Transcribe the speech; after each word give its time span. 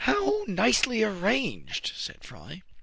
"How 0.05 0.45
nicely 0.47 1.03
arranged!" 1.03 1.91
said 1.95 2.23
Fry. 2.23 2.63